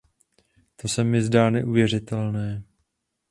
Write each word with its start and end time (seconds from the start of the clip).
To 0.75 0.87
se 0.87 1.03
mi 1.03 1.21
zdá 1.23 1.49
neuvěřitelné. 1.49 2.63